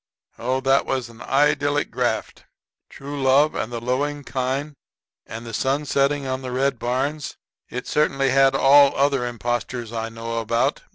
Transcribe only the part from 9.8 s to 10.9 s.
I know about beat to a batter.